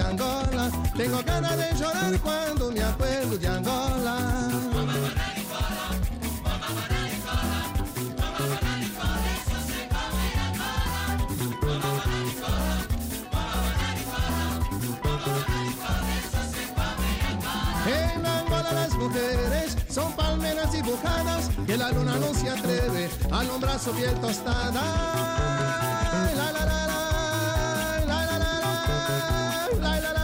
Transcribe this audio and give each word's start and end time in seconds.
Angola. 0.00 0.70
Tengo 0.96 1.22
ganas 1.24 1.56
de 1.56 1.74
llorar 1.78 2.18
cuando 2.20 2.70
me 2.72 2.82
acuerdo 2.82 3.38
de 3.38 3.48
Angola. 3.48 4.16
En 17.86 18.26
Angola 18.26 18.72
las 18.72 18.94
mujeres 18.94 19.76
son 19.88 20.12
palmeras 20.12 20.72
dibujadas 20.72 21.50
que 21.66 21.76
la 21.76 21.90
luna 21.90 22.16
no 22.18 22.34
se 22.34 22.50
atreve 22.50 23.08
a 23.30 23.40
alumbrar 23.40 23.78
su 23.78 23.90
piel 23.92 24.14
tostada. 24.20 24.82
La, 26.36 26.52
la, 26.52 26.64
la, 26.66 27.09
style 29.98 30.19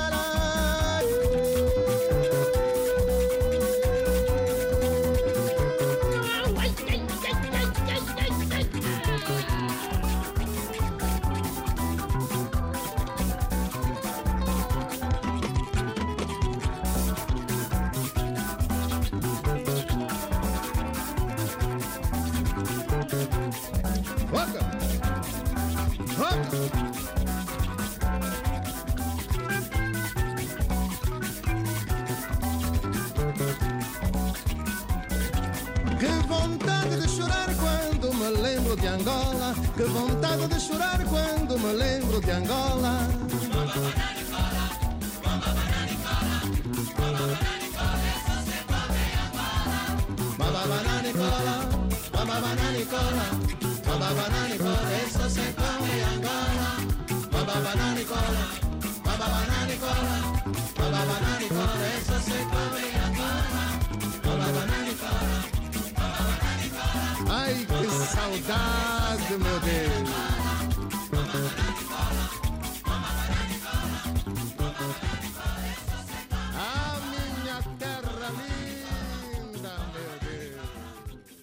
Toda 60.46 60.90
banana 60.90 61.48
banana. 64.22 64.76
Ai, 67.28 67.54
que 67.66 67.88
saudade, 68.06 69.38
meu 69.38 69.60
Deus. 69.60 70.36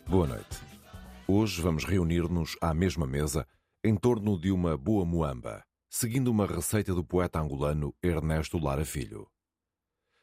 Boa 0.08 0.28
noite. 0.28 0.46
Hoje 1.28 1.62
vamos 1.62 1.84
reunir-nos 1.84 2.56
à 2.62 2.74
mesma 2.74 3.06
mesa 3.06 3.46
em 3.84 3.96
torno 3.96 4.40
de 4.40 4.52
uma 4.52 4.78
boa 4.78 5.04
moamba, 5.04 5.64
seguindo 5.94 6.32
uma 6.32 6.48
receita 6.48 6.92
do 6.92 7.04
poeta 7.04 7.40
angolano 7.40 7.94
Ernesto 8.02 8.58
Lara 8.58 8.84
Filho. 8.84 9.30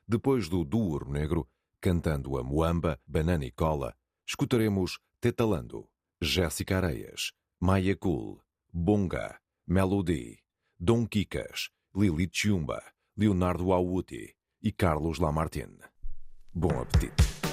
Depois 0.04 0.48
do 0.48 0.64
duo 0.64 0.98
negro, 1.08 1.48
cantando 1.81 2.36
a 2.36 2.42
muamba, 2.42 2.98
banana 3.06 3.44
e 3.44 3.53
cola, 3.53 3.94
escutaremos 4.26 4.98
Tetalando, 5.20 5.88
Jéssica 6.20 6.78
Areias, 6.78 7.30
Maia 7.60 7.97
Cool, 7.97 8.42
Bonga, 8.72 9.38
Melody, 9.64 10.41
Dom 10.76 11.06
Kikas, 11.06 11.70
Lili 11.94 12.28
Chiumba, 12.28 12.82
Leonardo 13.16 13.72
Awuti 13.72 14.34
e 14.60 14.72
Carlos 14.72 15.20
Lamartine. 15.20 15.78
Bom 16.53 16.80
apetite! 16.80 17.49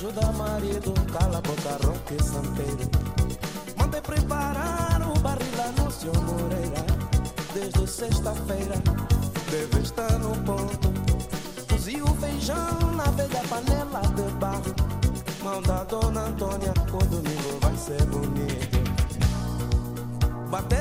Ajuda 0.00 0.32
marido, 0.32 0.94
cala 1.12 1.36
a 1.36 1.40
boca, 1.42 1.76
roque 1.86 2.24
santeiro 2.24 2.88
Mandei 3.76 4.00
preparar 4.00 4.98
o 5.02 5.20
barril 5.20 5.52
lá 5.58 5.70
no 5.72 5.90
seu 5.90 6.14
Moreira. 6.22 6.86
Desde 7.52 7.86
sexta-feira, 7.86 8.76
deve 9.50 9.82
estar 9.82 10.18
no 10.18 10.34
ponto. 10.36 10.90
Cozi 11.68 12.00
o 12.00 12.14
feijão 12.14 12.80
na 12.96 13.10
velha 13.10 13.42
panela 13.50 14.00
de 14.16 14.22
barro. 14.38 14.74
Mão 15.42 15.60
da 15.60 15.84
Dona 15.84 16.28
Antônia, 16.28 16.72
o 16.94 17.04
domingo 17.04 17.58
vai 17.60 17.76
ser 17.76 18.02
bonito. 18.06 18.80
Baterão 20.48 20.79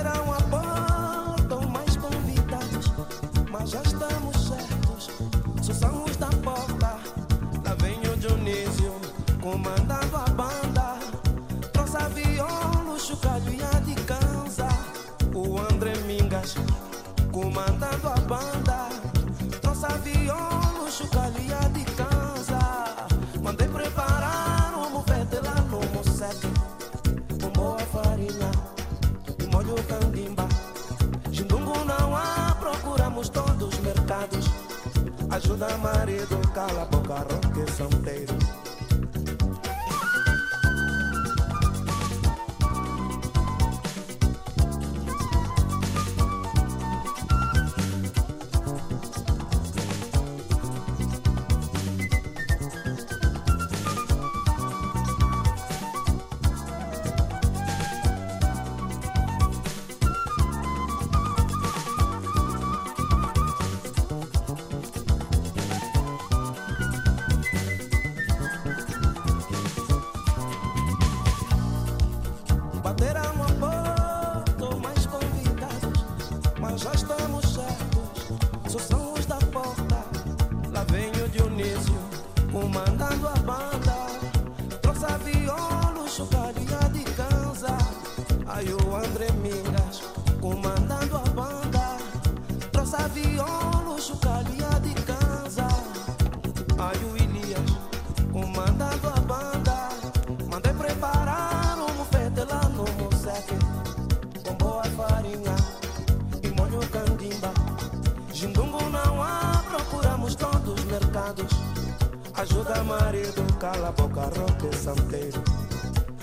Ajuda 112.39 112.81
marido, 112.85 113.43
cala 113.59 113.89
a 113.89 113.91
boca, 113.91 114.21
roque 114.21 114.73
santeiro. 114.73 115.43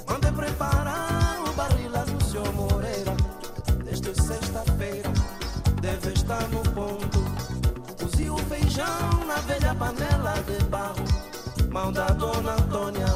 Mande 0.08 0.32
preparar 0.32 1.42
o 1.46 1.52
barril 1.52 1.90
do 1.90 2.24
seu 2.24 2.52
Moreira. 2.54 3.14
Desde 3.84 4.14
sexta-feira, 4.14 5.10
deve 5.82 6.14
estar 6.14 6.48
no 6.48 6.62
ponto. 6.72 7.18
Cozi 8.00 8.30
o 8.30 8.38
feijão 8.38 9.26
na 9.26 9.34
velha 9.42 9.74
panela 9.74 10.42
de 10.46 10.64
barro. 10.64 11.04
Mão 11.70 11.92
da 11.92 12.06
dona 12.06 12.52
Antônia, 12.52 13.06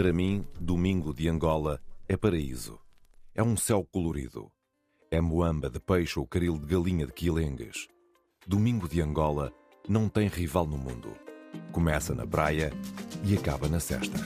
Para 0.00 0.14
mim, 0.14 0.46
domingo 0.58 1.12
de 1.12 1.28
Angola 1.28 1.78
é 2.08 2.16
paraíso. 2.16 2.80
É 3.34 3.42
um 3.42 3.54
céu 3.54 3.86
colorido. 3.92 4.50
É 5.10 5.20
moamba 5.20 5.68
de 5.68 5.78
peixe 5.78 6.18
ou 6.18 6.26
caril 6.26 6.56
de 6.56 6.64
galinha 6.64 7.04
de 7.04 7.12
Quilengas. 7.12 7.86
Domingo 8.46 8.88
de 8.88 9.02
Angola 9.02 9.52
não 9.86 10.08
tem 10.08 10.26
rival 10.26 10.66
no 10.66 10.78
mundo. 10.78 11.14
Começa 11.70 12.14
na 12.14 12.26
praia 12.26 12.72
e 13.22 13.36
acaba 13.36 13.68
na 13.68 13.78
cesta. 13.78 14.16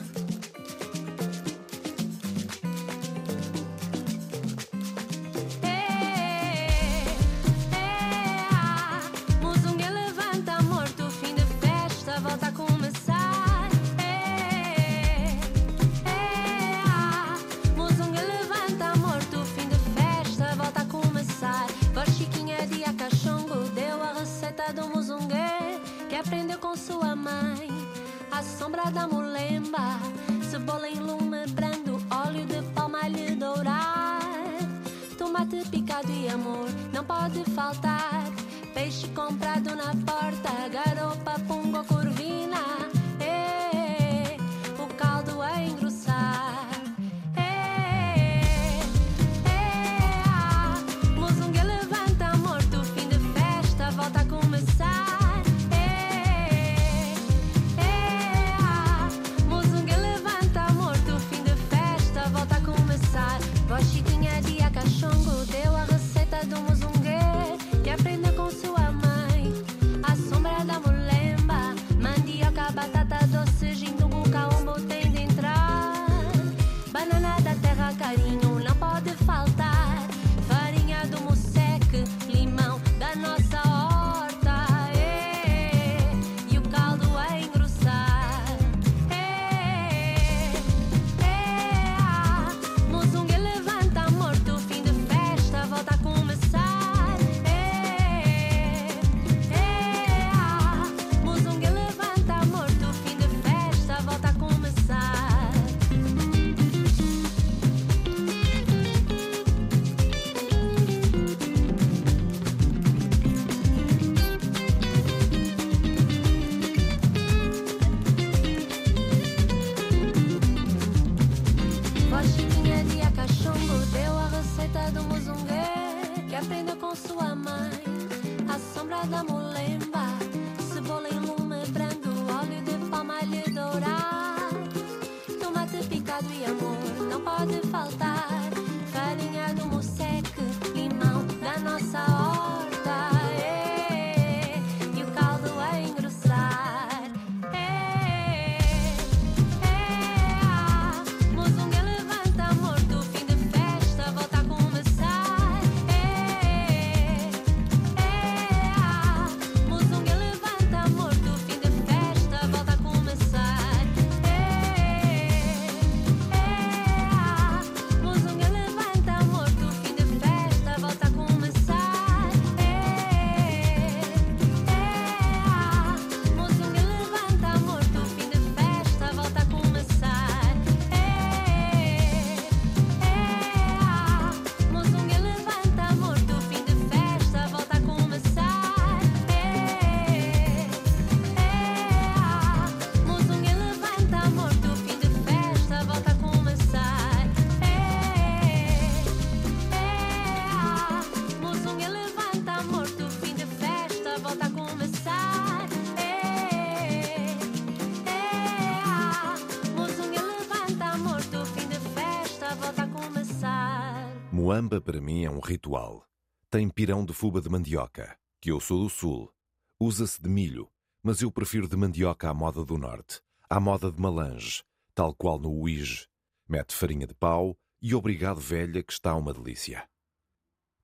Moamba 214.55 214.79
para 214.79 215.01
mim 215.01 215.25
é 215.25 215.29
um 215.29 215.41
ritual. 215.41 216.07
Tem 216.49 216.69
pirão 216.69 217.03
de 217.03 217.11
fuba 217.11 217.41
de 217.41 217.49
mandioca, 217.49 218.17
que 218.39 218.51
eu 218.53 218.61
sou 218.61 218.83
do 218.83 218.89
sul. 218.89 219.29
Usa-se 219.77 220.21
de 220.21 220.29
milho, 220.29 220.71
mas 221.03 221.21
eu 221.21 221.29
prefiro 221.29 221.67
de 221.67 221.75
mandioca 221.75 222.29
à 222.29 222.33
moda 222.33 222.63
do 222.63 222.77
norte, 222.77 223.19
à 223.49 223.59
moda 223.59 223.91
de 223.91 224.01
malange, 224.01 224.63
tal 224.93 225.13
qual 225.13 225.37
no 225.37 225.51
Uige. 225.51 226.07
Mete 226.47 226.73
farinha 226.73 227.05
de 227.05 227.13
pau 227.13 227.57
e 227.81 227.93
obrigado 227.93 228.39
velha 228.39 228.81
que 228.81 228.93
está 228.93 229.13
uma 229.13 229.33
delícia. 229.33 229.89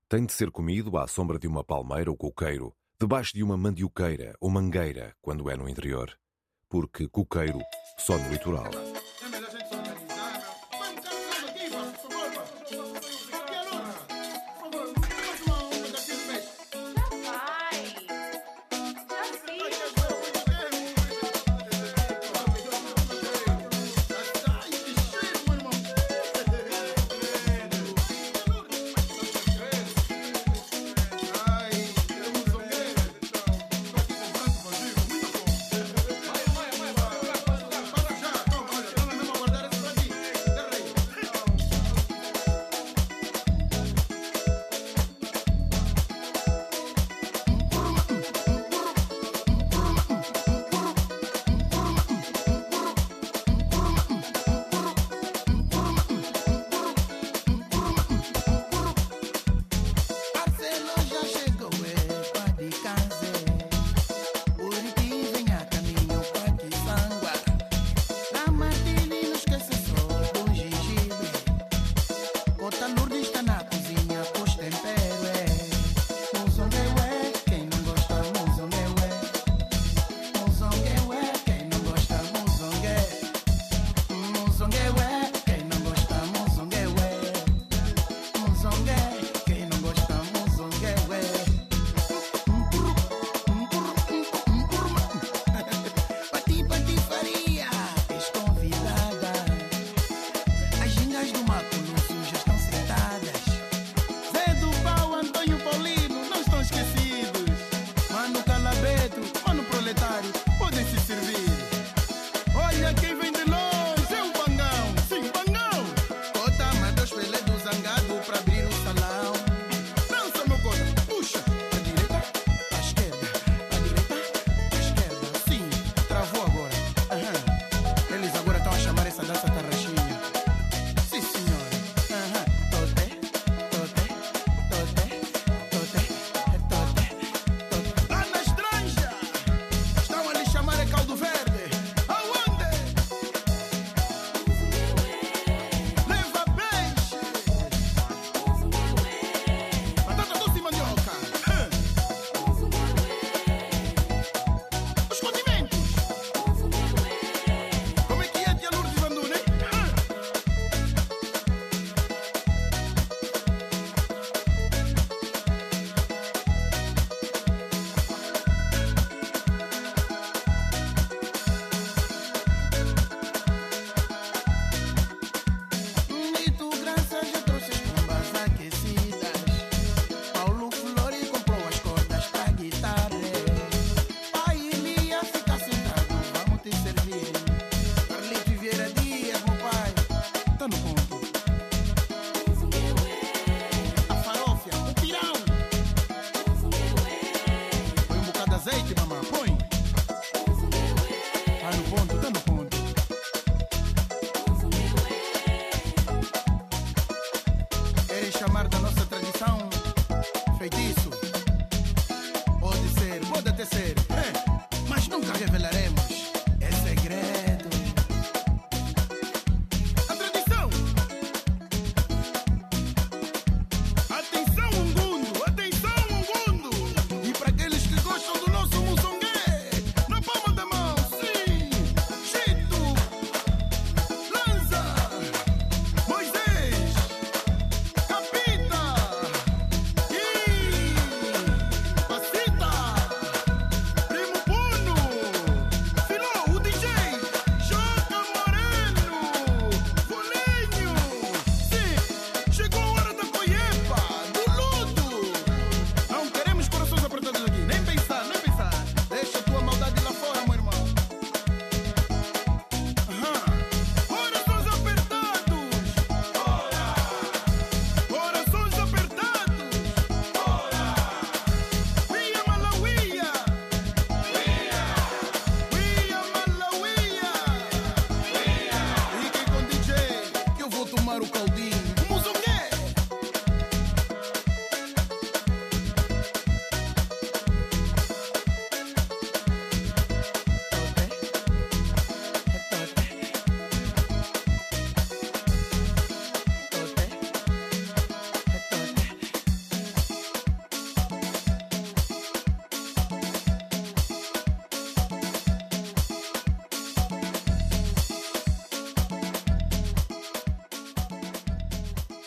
Tem 0.10 0.26
de 0.26 0.34
ser 0.34 0.52
comido 0.52 0.98
à 0.98 1.08
sombra 1.08 1.40
de 1.40 1.48
uma 1.48 1.64
palmeira 1.64 2.12
ou 2.12 2.18
coqueiro, 2.18 2.76
debaixo 3.00 3.34
de 3.34 3.42
uma 3.42 3.56
mandioqueira 3.56 4.36
ou 4.42 4.50
mangueira, 4.50 5.16
quando 5.22 5.50
é 5.50 5.56
no 5.56 5.70
interior, 5.70 6.14
porque 6.68 7.08
coqueiro 7.08 7.62
só 7.98 8.18
no 8.18 8.34
litoral. 8.34 8.70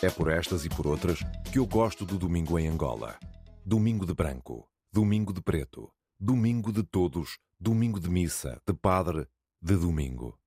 É 0.05 0.09
por 0.11 0.29
estas 0.31 0.63
e 0.63 0.69
por 0.69 0.85
outras 0.85 1.17
que 1.51 1.57
eu 1.57 1.65
gosto 1.65 2.05
do 2.05 2.19
domingo 2.19 2.59
em 2.59 2.67
Angola. 2.67 3.17
Domingo 3.65 4.05
de 4.05 4.13
branco, 4.13 4.69
domingo 4.93 5.33
de 5.33 5.41
preto, 5.41 5.91
domingo 6.19 6.71
de 6.71 6.83
todos, 6.83 7.39
domingo 7.59 7.99
de 7.99 8.07
missa, 8.07 8.61
de 8.67 8.73
padre, 8.75 9.27
de 9.59 9.75
domingo. 9.75 10.39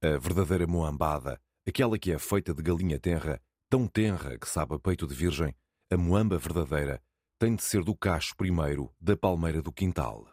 A 0.00 0.16
verdadeira 0.18 0.68
moambada, 0.68 1.40
aquela 1.66 1.98
que 1.98 2.12
é 2.12 2.18
feita 2.20 2.54
de 2.54 2.62
galinha 2.62 2.96
tenra, 3.00 3.42
tão 3.68 3.88
tenra 3.88 4.38
que 4.38 4.48
sabe 4.48 4.76
a 4.76 4.78
peito 4.78 5.04
de 5.04 5.16
virgem, 5.16 5.52
a 5.90 5.96
moamba 5.96 6.38
verdadeira, 6.38 7.02
tem 7.40 7.56
de 7.56 7.64
ser 7.64 7.82
do 7.82 7.96
cacho 7.96 8.36
primeiro 8.36 8.94
da 9.00 9.16
palmeira 9.16 9.60
do 9.60 9.72
quintal. 9.72 10.28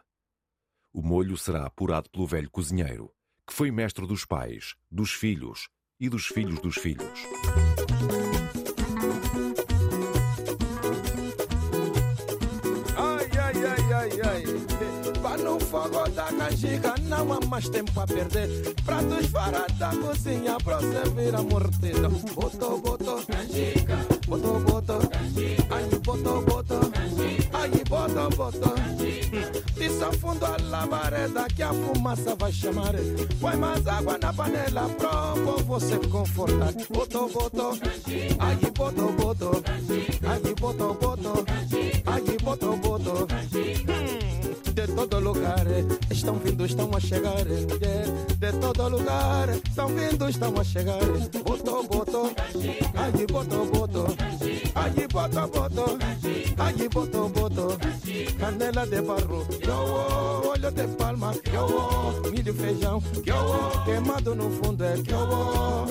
O 0.92 1.02
molho 1.02 1.36
será 1.36 1.66
apurado 1.66 2.08
pelo 2.08 2.24
velho 2.24 2.52
cozinheiro, 2.52 3.12
que 3.44 3.52
foi 3.52 3.72
mestre 3.72 4.06
dos 4.06 4.24
pais, 4.24 4.76
dos 4.88 5.10
filhos 5.10 5.68
e 5.98 6.08
dos 6.08 6.26
filhos 6.26 6.60
dos 6.60 6.76
filhos. 6.76 7.20
Canjica, 16.58 16.94
não 17.02 17.32
há 17.32 17.40
mais 17.46 17.68
tempo 17.68 18.00
a 18.00 18.06
perder. 18.06 18.74
Pratos 18.84 19.26
fora 19.26 19.66
da 19.78 19.90
cozinha 19.90 20.56
pra 20.62 20.80
servir 20.80 21.34
a 21.34 21.42
morteza. 21.42 22.08
Boto, 22.08 22.78
boto, 22.78 23.26
canjica. 23.26 23.96
Boto, 24.26 24.60
boto, 24.60 25.08
canjica. 25.08 25.74
Ai, 25.74 25.84
boto, 26.04 26.42
boto, 26.42 26.90
canjica. 26.90 27.58
Ai, 27.58 27.70
boto, 27.88 28.36
boto. 28.36 28.74
Isso 29.80 30.12
fundo 30.20 30.44
a 30.44 30.56
labareda 30.68 31.46
que 31.54 31.62
a 31.62 31.72
fumaça 31.72 32.34
vai 32.34 32.52
chamar. 32.52 32.94
Põe 33.40 33.56
mais 33.56 33.86
água 33.86 34.18
na 34.18 34.32
panela 34.32 34.88
pra 34.88 35.34
você 35.62 35.98
confortar. 36.08 36.72
Boto, 36.90 37.28
boto, 37.28 37.78
ai, 38.38 38.56
boto, 38.56 39.12
boto. 39.12 39.62
Ai, 40.26 40.54
boto, 40.54 40.94
boto. 41.00 41.44
Ai, 42.06 42.22
boto, 42.42 42.76
boto. 42.76 43.28
Hum, 43.54 44.27
De 44.74 44.86
todo 44.86 45.20
lugar 45.20 45.66
estão 46.10 46.34
vindo, 46.38 46.64
estão 46.64 46.90
a 46.94 47.00
chegar. 47.00 47.44
mulher. 47.44 48.06
De 48.38 48.52
todo 48.52 48.88
lugar 48.88 49.48
estão 49.50 49.88
vindo, 49.88 50.28
estão 50.28 50.54
a 50.58 50.64
chegar. 50.64 51.00
Boto, 51.44 51.82
boto. 51.88 52.32
Ai, 52.94 53.26
boto, 53.26 53.64
boto. 53.66 54.06
Ai, 54.74 55.06
boto, 55.12 55.48
boto. 55.48 55.98
Ai, 56.58 56.88
boto, 56.88 57.28
boto. 57.28 57.78
Canela 58.38 58.86
de 58.86 59.00
barro. 59.02 59.46
Yo, 59.64 60.50
olho 60.50 60.70
de 60.70 60.86
palma. 60.96 61.34
Yo, 61.52 62.30
milho, 62.30 62.54
feijão. 62.54 63.02
Yo, 63.24 63.84
queimado 63.84 64.34
no 64.34 64.50
fundo 64.50 64.84
é 64.84 64.96
yo. 64.98 65.86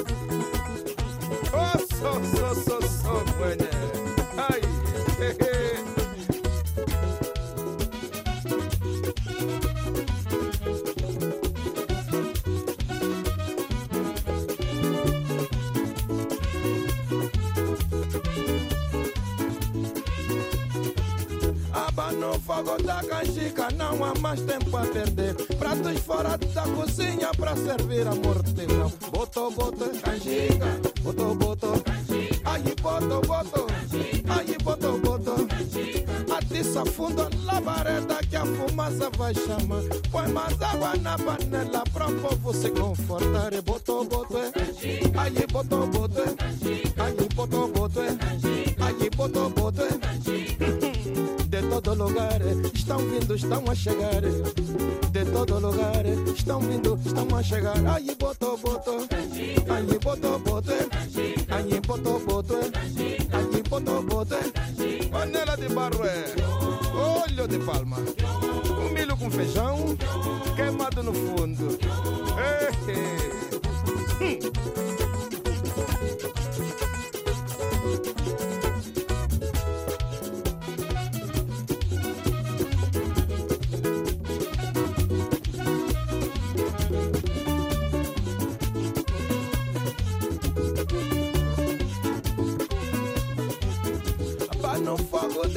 Oh, 1.53 1.77
so, 1.79 2.21
so, 2.35 2.55
so, 2.55 2.81
so, 2.81 3.23
bueno. 3.37 3.96
Fogo 22.57 22.81
da 22.81 23.03
canjica, 23.03 23.67
não 23.77 24.03
há 24.03 24.15
mais 24.19 24.41
tempo 24.41 24.75
a 24.75 24.81
perder. 24.81 25.35
Pratos 25.59 25.99
fora 26.01 26.35
da 26.39 26.63
cozinha 26.63 27.29
pra 27.37 27.55
servir 27.55 28.07
a 28.07 28.15
mortezão. 28.15 28.91
Boto, 29.11 29.51
boto, 29.51 29.91
canjica. 30.01 30.65
Boto, 31.03 31.35
boto, 31.35 31.83
Aí, 32.45 32.75
boto, 32.81 33.27
boto. 33.27 33.67
Aí, 34.27 34.57
boto, 34.63 34.97
boto. 34.97 35.47
Atiça 36.35 36.83
fundo 36.83 37.21
a 37.21 37.29
labareda 37.45 38.15
que 38.27 38.35
a 38.35 38.43
fumaça 38.43 39.07
vai 39.15 39.35
chamar. 39.35 39.83
Põe 40.11 40.27
mais 40.29 40.59
água 40.59 40.95
na 40.95 41.15
panela 41.15 41.83
pra 41.93 42.07
o 42.07 42.15
povo 42.15 42.53
se 42.55 42.71
confortar. 42.71 43.51
Boto, 43.61 44.03
boto, 44.05 44.35
Aí, 45.15 45.45
boto, 45.51 45.85
boto. 45.85 46.23
Aí, 46.97 47.35
boto, 47.35 47.67
boto. 47.67 47.99
Aí, 48.79 49.09
boto, 49.15 49.49
boto 49.51 49.86
todo 51.81 51.93
lugar 51.93 52.41
estão 52.73 52.97
vindo, 52.97 53.35
estão 53.35 53.63
a 53.69 53.75
chegar. 53.75 54.21
De 55.11 55.25
todo 55.25 55.59
lugar 55.59 56.05
estão 56.35 56.59
vindo, 56.59 56.99
estão 57.05 57.37
a 57.37 57.43
chegar. 57.43 57.77
Aí 57.87 58.15
boto, 58.15 58.57
boto, 58.57 59.07
aí 59.69 59.99
boto, 59.99 60.39
boto, 60.39 60.71
aí 61.49 61.79
boto, 61.81 62.19
boto, 62.25 62.55
aí 63.31 63.63
boto, 63.69 64.01
boto. 64.03 64.35
Panela 65.11 65.55
de 65.55 65.69
barro 65.69 66.05
é 66.05 66.35
olho 66.95 67.47
de 67.47 67.59
palma, 67.59 67.97
um 68.79 68.89
milho 68.89 69.15
com 69.15 69.29
feijão 69.29 69.95
queimado 70.55 71.03
no 71.03 71.13
fundo. 71.13 71.77
Ei, 72.37 72.93
ei. 72.93 73.17
Vá 76.79 76.86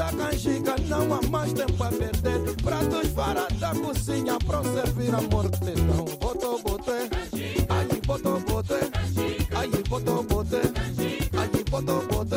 da 0.01 0.11
canjica, 0.13 0.77
não 0.89 1.13
há 1.13 1.21
mais 1.29 1.53
tempo 1.53 1.85
a 1.85 1.89
perder. 1.89 2.57
Pratos 2.63 3.09
fora 3.09 3.47
da 3.59 3.75
cozinha 3.75 4.39
pra 4.47 4.63
servir 4.63 5.15
a 5.15 5.21
mortezão. 5.21 6.07
Boto, 6.19 6.59
boto, 6.63 6.91
aí 6.91 8.01
boto, 8.07 8.41
boto, 8.47 8.75
aí 9.55 9.83
boto, 9.91 10.23
boto, 10.23 10.57
aí 11.37 11.65
boto, 11.71 12.07
boto. 12.09 12.37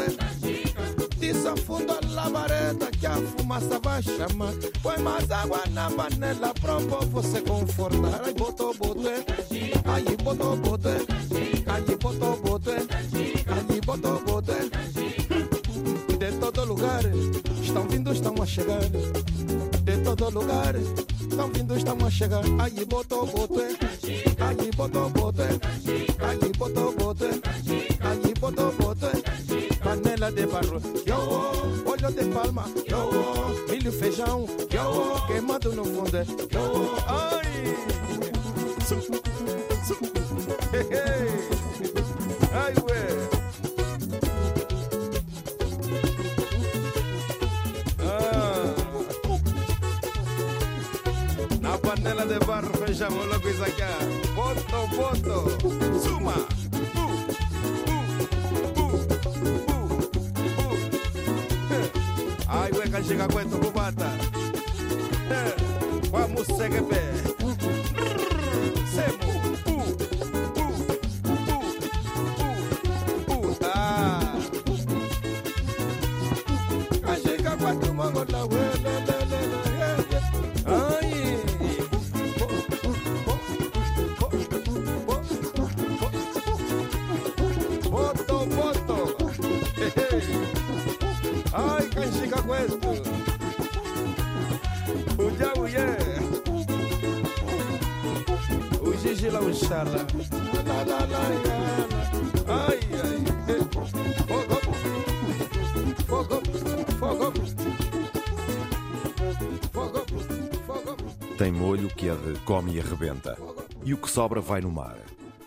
Desafunda 1.17 1.99
a 2.03 2.13
labareda 2.13 2.87
que 2.99 3.05
a 3.05 3.15
fumaça 3.15 3.79
vai 3.81 4.03
chamar. 4.03 4.53
Põe 4.81 4.97
mais 4.97 5.31
água 5.31 5.61
na 5.71 5.89
panela 5.89 6.53
pra 6.59 6.77
o 6.77 6.85
povo 6.85 7.23
se 7.23 7.39
confortar. 7.43 8.25
Aí 8.25 8.33
boto, 8.33 8.73
boto, 8.73 9.07
aí 9.07 10.17
boto, 10.21 10.57
boto, 10.57 10.89
aí 10.89 11.95
boto, 11.95 12.41
boto, 12.41 12.71
aí 12.71 13.81
boto, 13.85 14.21
boto 14.25 14.83
de 16.23 16.31
todo 16.39 16.63
lugar 16.63 17.03
estão 18.13 18.33
a 18.41 18.45
chegar. 18.45 18.79
De 19.83 19.97
todo 20.03 20.29
lugar 20.29 20.75
estão 20.75 21.49
vindo, 21.49 21.75
estão 21.75 21.97
a 22.05 22.09
chegar. 22.09 22.43
Aí 22.59 22.85
botou, 22.85 23.25
botou, 23.25 23.59
aí 23.63 24.71
botou, 24.75 25.09
botou, 25.09 25.45
aí 25.45 26.51
botou, 26.57 26.93
botou, 26.93 27.29
aí 27.99 28.33
botou, 28.39 28.71
botou. 28.73 29.11
Panela 29.83 30.31
de 30.31 30.45
barro, 30.45 30.81
yo, 31.05 31.17
olho 31.85 32.11
de 32.11 32.23
palma, 32.33 32.65
yo, 32.87 33.09
milho, 33.69 33.91
feijão, 33.91 34.45
yo, 34.71 35.27
queimado 35.27 35.73
no 35.73 35.83
fundo, 35.83 36.17
yo, 36.51 36.95
ai. 37.07 37.43
Ai, 42.53 42.73
ué. 42.87 42.92
Panela 52.03 52.25
de 52.25 52.39
barro 52.45 52.69
fechamos 52.85 53.25
logo 53.27 53.49
isso 53.49 53.63
aqui. 53.63 53.81
Boto, 54.35 54.87
boto. 54.95 55.99
Suma. 55.99 56.33
Ai, 62.47 62.71
ué, 62.73 62.89
que 62.89 63.03
chega 63.03 63.23
aguento 63.23 63.57
cubata. 63.59 64.11
Vamos 66.11 66.47
seguir 66.47 66.83
pé. 66.83 67.32
Oxalá. 99.47 100.07
Ai, 102.47 102.79
ai. 103.03 103.23
Tem 111.37 111.51
molho 111.51 111.89
que 111.89 112.07
é 112.07 112.15
de 112.15 112.39
come 112.45 112.75
e 112.75 112.79
arrebenta. 112.79 113.37
E 113.83 113.93
o 113.93 113.97
que 113.97 114.09
sobra 114.09 114.39
vai 114.39 114.61
no 114.61 114.71
mar. 114.71 114.97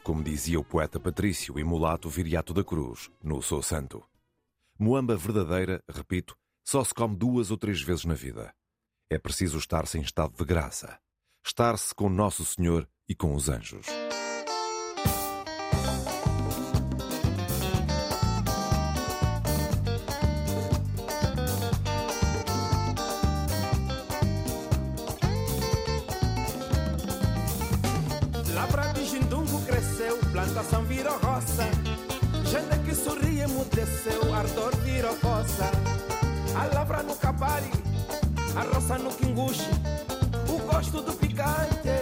Como 0.02 0.22
dizia 0.22 0.60
o 0.60 0.64
poeta 0.64 1.00
Patrício 1.00 1.58
e 1.58 1.64
mulato 1.64 2.08
Viriato 2.08 2.52
da 2.52 2.62
Cruz, 2.62 3.10
no 3.22 3.40
Sou 3.40 3.62
Santo. 3.62 4.04
Moamba 4.78 5.16
verdadeira, 5.16 5.82
repito, 5.88 6.36
só 6.62 6.84
se 6.84 6.92
come 6.92 7.16
duas 7.16 7.50
ou 7.50 7.56
três 7.56 7.80
vezes 7.80 8.04
na 8.04 8.14
vida. 8.14 8.52
É 9.08 9.18
preciso 9.18 9.56
estar-se 9.58 9.96
em 9.96 10.02
estado 10.02 10.36
de 10.36 10.44
graça. 10.44 10.98
Estar-se 11.44 11.94
com 11.94 12.10
Nosso 12.10 12.44
Senhor 12.44 12.86
e 13.08 13.14
com 13.14 13.34
os 13.34 13.48
anjos. 13.48 13.86
De 28.44 29.60
cresceu, 29.66 30.18
plantação 30.32 30.84
virou 30.84 31.16
roça. 31.18 31.64
Gente 32.44 32.78
que 32.84 32.94
sorri 32.94 33.40
emudeceu, 33.40 34.34
ardor 34.34 34.76
virou 34.78 35.16
roça. 35.22 35.70
A 36.54 36.74
lavra 36.74 37.02
no 37.02 37.14
capari, 37.16 37.70
a 38.56 38.62
roça 38.74 38.98
no 38.98 39.10
quinguxi. 39.14 39.70
O 40.48 40.58
gosto 40.66 41.02
do 41.02 41.12
picante 41.12 41.95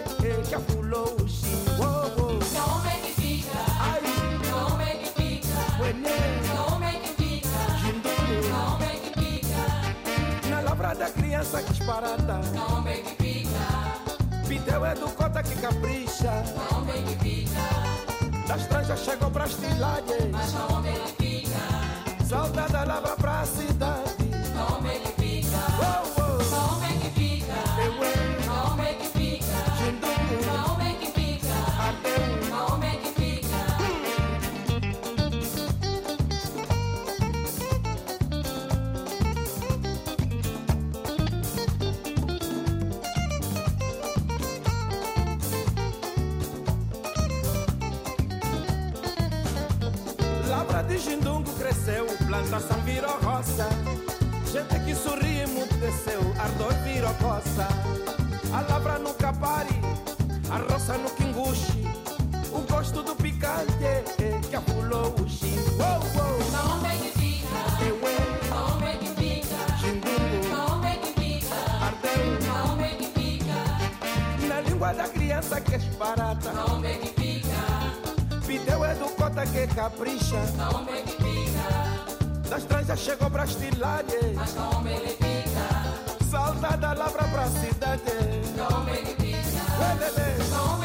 da 11.05 11.11
criança 11.11 11.63
que 11.63 11.73
esparata. 11.73 12.41
Como 12.67 12.89
é 12.89 12.95
que 12.95 13.23
fica? 13.23 14.49
Piteu 14.49 14.87
é 14.87 14.95
do 14.95 15.11
cota 15.11 15.43
que 15.43 15.55
capricha. 15.57 16.31
É 16.89 17.03
que 17.03 17.17
fica? 17.23 18.49
Das 18.49 18.67
tranjas 18.67 19.01
chegou 19.01 19.31
pra 19.31 19.45
estilagem. 19.45 20.31
Mas 20.33 20.55
é 20.55 20.93
que 20.93 21.23
fica? 21.23 22.25
Saudade 22.27 22.73
da 22.73 22.85
lavra 22.85 23.17
pra 23.17 23.45
cidade. 23.45 23.94
Plantação 52.35 52.81
virou 52.81 53.17
roça. 53.23 53.69
Gente 54.51 54.81
que 54.81 54.95
sorri 54.95 55.41
emudeceu, 55.41 56.21
ardor 56.39 56.75
virou 56.83 57.15
coça. 57.15 57.69
A 58.53 58.61
lavra 58.73 58.99
no 58.99 59.15
capari, 59.15 59.81
a 60.51 60.59
roça 60.73 60.99
no 60.99 61.11
quinguxi. 61.11 61.85
O 62.53 62.61
gosto 62.73 63.03
do 63.03 63.15
picante 63.17 63.73
que 64.51 64.57
apulou 64.57 65.15
o 65.21 65.29
chi. 65.29 65.55
Oh, 65.79 66.01
oh. 66.03 66.69
Como 66.69 66.87
é 66.87 66.97
que 66.97 67.45
eh, 67.45 67.93
Como 68.49 68.85
é 68.85 68.97
que? 68.97 69.07
Jindungo, 69.81 70.57
Como 70.57 70.85
é 70.87 70.97
que 70.97 71.21
fica? 71.21 71.57
ardeu. 71.87 72.85
É 72.85 72.89
que 72.95 73.07
fica? 73.21 74.49
Na 74.49 74.61
língua 74.61 74.93
da 74.93 75.09
criança 75.09 75.61
que 75.61 75.77
esparata. 75.77 76.51
Como 76.51 76.85
é 76.85 76.95
que 76.95 77.09
fica? 77.21 78.47
Piteu 78.47 78.85
é 78.85 78.95
do 78.95 79.09
cota 79.11 79.47
que 79.47 79.67
capricha. 79.69 80.37
É 80.37 81.03
que 81.03 81.23
fica? 81.23 82.04
Das 82.49 82.65
tranjas 82.65 82.99
chegou 83.01 83.31
pra 83.31 83.45
estilagem. 83.45 84.35
Mas 84.35 84.55
fica? 85.17 86.25
Salta 86.31 86.77
da 86.77 86.93
lavra 86.93 87.25
pra 87.29 87.47
cidade. 87.49 88.03
Como 88.69 88.91
é 88.91 90.84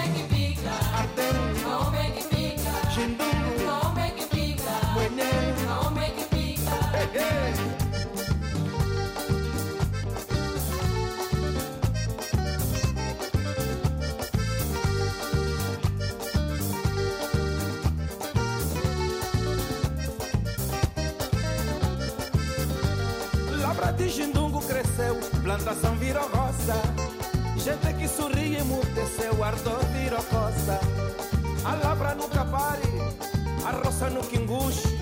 Cresceu, 25.00 25.16
plantação 25.42 25.96
virou 25.96 26.28
roça. 26.28 26.76
Gente 27.56 27.94
que 27.94 28.06
sorri 28.06 28.58
emudeceu, 28.58 29.42
ardor 29.42 29.80
virou 29.94 30.22
coça. 30.24 30.78
A 31.64 31.76
lavra 31.76 32.16
no 32.16 32.28
capari, 32.28 32.82
a 33.66 33.72
roça 33.72 34.10
no 34.10 34.20
quinguxi. 34.22 35.00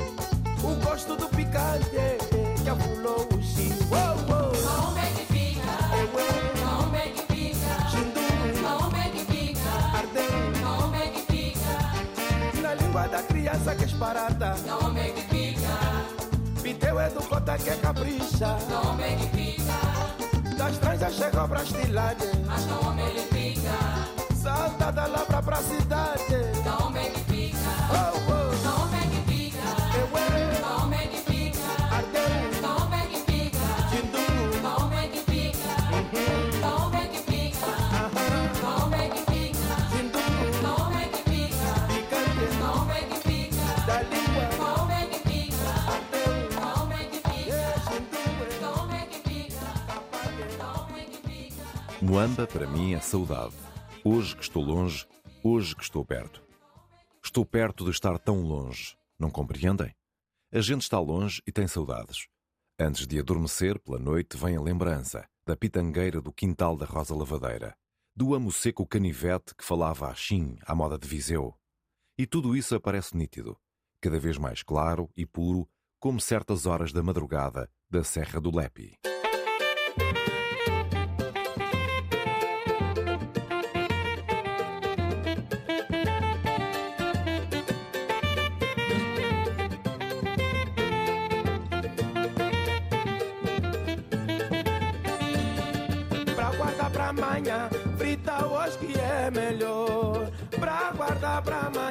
O 0.64 0.76
gosto 0.86 1.16
do 1.16 1.28
picante 1.30 1.90
que 2.64 2.70
apulou 2.70 3.28
o 3.34 3.42
chi. 3.42 3.74
Oh, 3.90 3.96
oh. 4.32 4.86
Como 4.86 5.00
é 5.00 5.08
que 5.08 5.26
fica? 5.34 5.72
Eh, 5.96 6.60
Como 6.64 6.96
é 6.96 7.08
que 7.08 7.34
fica? 7.34 7.90
Jindungo, 7.90 8.78
Como 8.78 8.98
é 8.98 9.10
que 9.10 9.26
fica? 9.26 9.70
ardeu. 9.98 10.80
Como 10.80 10.96
é 10.96 11.08
que 11.08 11.22
fica? 11.34 12.62
Na 12.62 12.74
língua 12.76 13.08
da 13.08 13.24
criança 13.24 13.74
que 13.76 13.86
esparata. 13.86 14.56
Como 14.70 14.98
é 15.00 15.10
que 15.10 15.22
fica? 15.22 16.62
Piteu 16.62 17.00
é 17.00 17.10
do 17.10 17.24
cota 17.24 17.58
que 17.58 17.72
capricha. 17.78 18.58
Como 18.70 19.02
é 19.02 19.16
que 19.16 19.28
fica? 19.38 19.67
Das 20.68 20.78
tranjas 20.80 21.14
chegou 21.14 21.48
pra 21.48 21.64
estilagem. 21.64 22.28
Mas 22.46 22.66
como 22.66 23.00
é 23.00 23.10
que 23.10 23.22
fica? 23.34 24.36
Salta 24.36 24.92
da 24.92 25.06
lavra 25.06 25.42
pra 25.42 25.56
cidade. 25.64 26.17
Moamba 52.10 52.48
para 52.48 52.66
mim 52.66 52.94
é 52.94 53.02
saudade. 53.02 53.54
Hoje 54.02 54.34
que 54.34 54.42
estou 54.42 54.64
longe, 54.64 55.06
hoje 55.44 55.76
que 55.76 55.84
estou 55.84 56.06
perto. 56.06 56.42
Estou 57.22 57.46
perto 57.46 57.84
de 57.84 57.92
estar 57.92 58.18
tão 58.18 58.44
longe. 58.44 58.96
Não 59.20 59.30
compreendem? 59.30 59.94
A 60.50 60.62
gente 60.62 60.84
está 60.84 60.98
longe 61.02 61.42
e 61.46 61.52
tem 61.52 61.68
saudades. 61.68 62.30
Antes 62.80 63.06
de 63.06 63.20
adormecer, 63.20 63.78
pela 63.78 64.00
noite, 64.00 64.38
vem 64.38 64.56
a 64.56 64.62
lembrança 64.62 65.28
da 65.46 65.58
pitangueira 65.58 66.22
do 66.22 66.32
quintal 66.32 66.78
da 66.78 66.86
Rosa 66.86 67.14
Lavadeira, 67.14 67.76
do 68.16 68.34
amo 68.34 68.54
seco 68.54 68.88
canivete 68.88 69.54
que 69.54 69.66
falava 69.66 70.10
assim, 70.10 70.56
à 70.66 70.74
moda 70.74 70.98
de 70.98 71.10
Viseu. 71.10 71.54
E 72.18 72.26
tudo 72.26 72.56
isso 72.56 72.74
aparece 72.74 73.18
nítido, 73.18 73.58
cada 74.00 74.18
vez 74.18 74.38
mais 74.38 74.64
claro 74.64 75.12
e 75.14 75.26
puro, 75.26 75.68
como 76.00 76.22
certas 76.22 76.66
horas 76.66 76.94
da 76.94 77.04
madrugada 77.04 77.70
da 77.90 78.02
Serra 78.02 78.40
do 78.40 78.56
Lepi. 78.56 78.98
Pra 101.44 101.70
guardar 101.70 101.87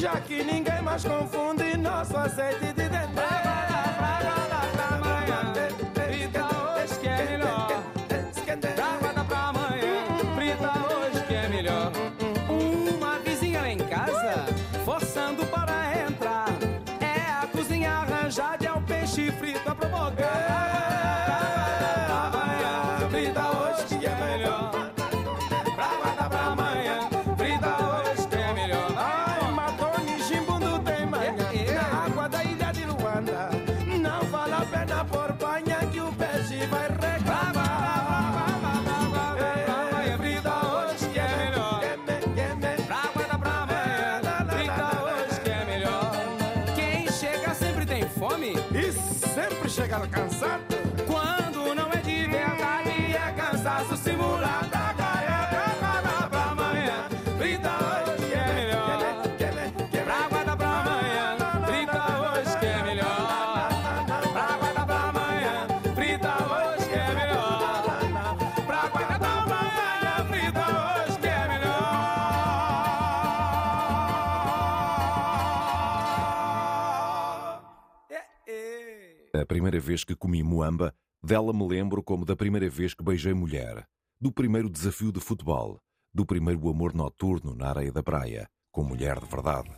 Já 0.00 0.20
que 0.20 0.44
ninguém 0.44 0.80
mais 0.82 1.04
confunde 1.04 1.76
nosso 1.76 2.16
azeite 2.16 2.66
de 2.66 2.72
dendê. 2.72 3.20
É. 3.20 3.48
Uma 12.48 13.18
vizinha 13.18 13.60
lá 13.60 13.70
em 13.70 13.78
casa, 13.78 14.46
forçando 14.84 15.44
para 15.46 16.06
entrar. 16.06 16.46
É 17.00 17.42
a 17.42 17.46
cozinha 17.48 17.90
arranjada, 17.90 18.66
é 18.66 18.72
o 18.72 18.80
peixe 18.82 19.32
frito 19.32 19.47
primeira 79.58 79.80
vez 79.80 80.04
que 80.04 80.14
comi 80.14 80.40
muamba, 80.40 80.94
dela 81.20 81.52
me 81.52 81.66
lembro 81.66 82.00
como 82.00 82.24
da 82.24 82.36
primeira 82.36 82.70
vez 82.70 82.94
que 82.94 83.02
beijei 83.02 83.34
mulher, 83.34 83.84
do 84.20 84.30
primeiro 84.30 84.70
desafio 84.70 85.10
de 85.10 85.18
futebol, 85.18 85.80
do 86.14 86.24
primeiro 86.24 86.68
amor 86.70 86.94
noturno 86.94 87.56
na 87.56 87.70
areia 87.70 87.90
da 87.90 88.00
praia, 88.00 88.46
com 88.70 88.84
mulher 88.84 89.18
de 89.18 89.26
verdade. 89.26 89.70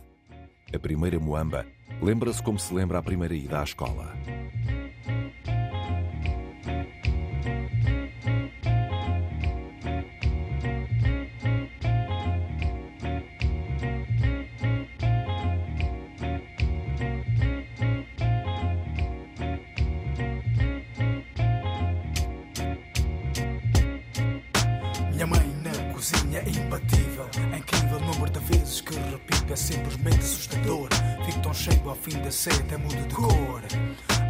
A 0.71 0.77
primeira 0.77 1.19
muamba 1.19 1.65
lembra-se 1.99 2.43
como 2.43 2.59
se 2.59 2.71
lembra 2.71 2.99
a 2.99 3.01
primeira 3.01 3.33
ida 3.33 3.59
à 3.59 3.63
escola. 3.63 4.13
É 26.35 26.43
imbatível. 26.49 27.25
É 27.53 27.57
incrível 27.57 27.97
o 27.97 28.05
número 28.05 28.31
de 28.31 28.39
vezes 28.39 28.81
que 28.81 28.95
repito, 28.95 29.53
é 29.53 29.55
simplesmente 29.55 30.19
assustador. 30.19 30.89
Fico 31.25 31.39
tão 31.41 31.53
cheio 31.53 31.89
ao 31.89 31.95
fim 31.95 32.17
da 32.19 32.29
até 32.29 32.77
mudo 32.77 33.07
de 33.07 33.15
cor. 33.15 33.61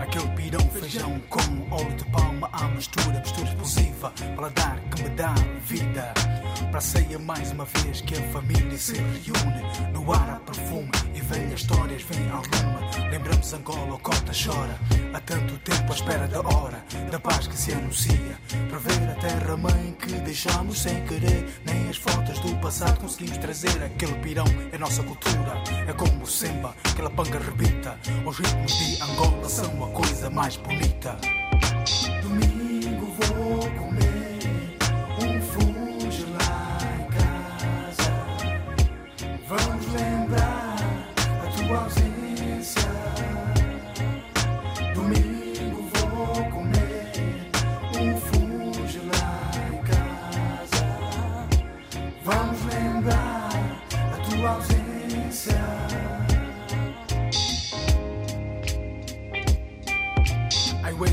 Aquele 0.02 0.28
pirão 0.30 0.68
feijão 0.70 1.20
com 1.30 1.40
óleo 1.76 1.96
de 1.96 2.06
palma 2.06 2.50
à 2.54 2.68
mistura, 2.70 3.20
mistura 3.20 3.48
explosiva, 3.48 4.14
paladar 4.36 4.80
que 4.90 5.04
me 5.04 5.10
dá 5.10 5.34
vida. 5.66 6.14
Para 6.70 6.78
a 6.78 6.82
ceia 6.82 7.20
mais 7.20 7.52
uma 7.52 7.66
vez 7.66 8.02
que 8.02 8.16
a 8.16 8.22
família 8.32 8.78
se 8.78 8.94
reúne. 8.94 9.92
No 9.94 10.12
ar 10.14 10.30
há 10.30 10.40
perfume 10.40 10.92
e 11.14 11.22
velhas 11.22 11.62
histórias 11.62 12.02
vêm 12.04 12.30
ao. 12.30 12.42
Lembramos 13.10 13.54
Angola, 13.54 13.96
o 13.96 14.00
Cota 14.00 14.32
chora. 14.32 14.80
Há 15.14 15.20
tanto 15.20 15.58
tempo 15.60 15.92
à 15.92 15.96
espera 15.96 16.28
da 16.28 16.40
hora, 16.40 16.84
da 17.12 17.20
paz 17.20 17.48
que 17.48 17.58
se 17.58 17.74
anuncia. 17.74 18.38
Para 18.70 18.80
ver 18.80 19.10
a 19.10 19.16
terra-mãe 19.16 19.96
que 20.00 20.14
deixamos 20.22 20.82
sem 20.82 21.04
querer. 21.06 21.46
Nem 21.66 21.90
as 21.90 21.98
fotos 21.98 22.40
do 22.40 22.56
passado 22.58 23.00
conseguimos 23.00 23.38
trazer. 23.38 23.84
Aquele 23.84 24.14
pirão 24.20 24.46
é 24.72 24.78
nossa 24.78 25.04
cultura. 25.04 25.62
É 25.88 25.94
como 25.94 26.24
o 26.24 26.28
semba, 26.28 26.76
aquela 26.90 27.10
panga 27.10 27.40
rebita. 27.40 27.98
Os 28.26 28.38
ritmos 28.38 28.72
de 28.72 29.02
Angola 29.02 29.50
são 29.50 29.84
a 29.84 29.88
coisa 29.90 30.30
mais 30.30 30.56
bonita. 30.58 31.18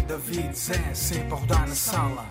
David 0.08 0.54
Zé 0.54 0.94
sempre 0.94 1.34
a 1.34 1.36
rodar 1.36 1.68
na 1.68 1.74
sala. 1.74 2.26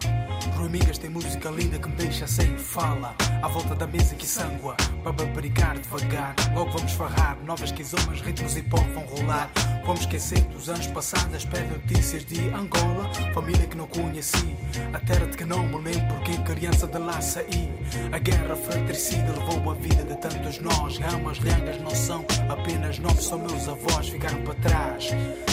Rui 0.58 0.68
Migas 0.68 0.98
tem 0.98 1.12
música 1.12 1.52
linda 1.52 1.78
que 1.78 1.88
me 1.88 1.96
deixa 1.96 2.26
sem 2.26 2.58
fala. 2.58 3.16
À 3.40 3.48
volta 3.48 3.76
da 3.76 3.86
mesa 3.86 4.16
que 4.16 4.26
sangua, 4.26 4.76
para 5.14 5.26
baricar 5.28 5.78
devagar. 5.80 6.36
Logo 6.54 6.72
vamos 6.72 6.92
farrar, 6.94 7.38
novas 7.46 7.72
quizomas, 7.72 8.22
ritmos 8.22 8.58
e 8.58 8.62
pop 8.64 8.84
vão 8.94 9.04
rolar. 9.04 9.50
Vamos 9.86 10.02
esquecer 10.02 10.42
dos 10.42 10.70
anos 10.70 10.88
passados, 10.88 11.34
à 11.34 11.38
espera 11.38 11.66
de 11.66 11.74
notícias 11.74 12.26
de 12.26 12.50
Angola. 12.50 13.10
Família 13.34 13.66
que 13.68 13.78
não 13.78 13.88
conheci, 13.88 14.56
a 14.94 15.00
terra 15.00 15.26
de 15.28 15.38
que 15.38 15.46
não 15.46 15.64
me 15.64 15.78
lembro 15.78 16.16
porque 16.16 16.38
criança 16.40 16.88
de 16.88 16.98
lá 16.98 17.22
saí. 17.22 17.72
A 18.12 18.20
guerra 18.20 18.56
fratricida 18.56 19.32
levou 19.32 19.72
a 19.72 19.76
vida 19.76 20.04
de 20.04 20.16
tantos 20.18 20.60
nós. 20.60 20.98
Ramas, 20.98 21.40
lhangas 21.40 21.80
não 21.82 21.92
são 21.92 22.26
apenas 22.50 23.00
nomes, 23.00 23.24
são 23.24 23.40
meus 23.40 23.68
avós, 23.68 24.10
ficaram 24.10 24.42
para 24.42 24.56
trás. 24.56 25.10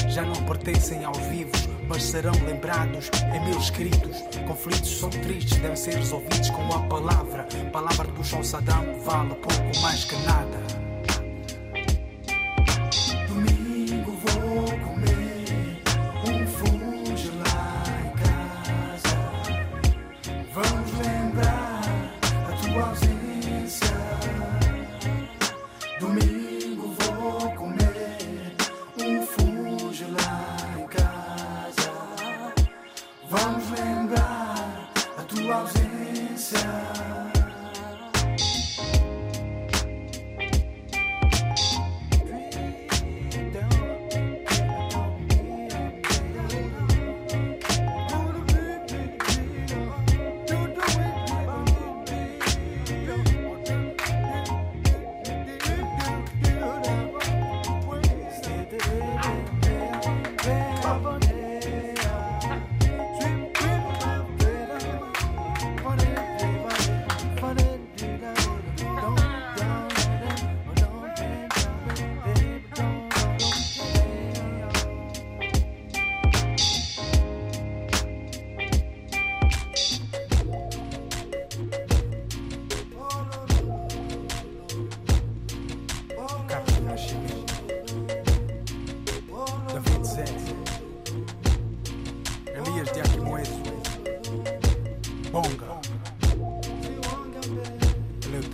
Já 0.08 0.22
não 0.22 0.34
pertencem 0.44 1.04
aos 1.04 1.18
vivos, 1.18 1.68
mas 1.88 2.02
serão 2.02 2.32
lembrados 2.44 3.10
em 3.34 3.44
mil 3.44 3.58
escritos. 3.58 4.22
Conflitos 4.46 4.98
são 4.98 5.10
tristes, 5.10 5.58
devem 5.58 5.76
ser 5.76 5.94
resolvidos 5.94 6.50
com 6.50 6.74
a 6.74 6.80
palavra. 6.82 7.46
Palavra 7.72 8.08
do 8.08 8.22
João 8.24 8.42
Sadão 8.42 9.00
vale 9.04 9.34
pouco 9.46 9.80
mais 9.80 10.04
que 10.04 10.16
nada. 10.16 10.63